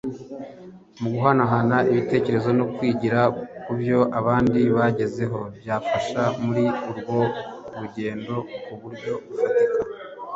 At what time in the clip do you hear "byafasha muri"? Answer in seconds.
5.59-6.63